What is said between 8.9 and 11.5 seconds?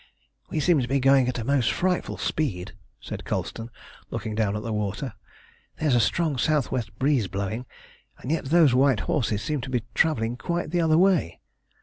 horses seem to be travelling quite the other way."